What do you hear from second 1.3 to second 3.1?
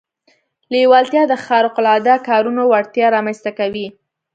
خارق العاده کارونو وړتيا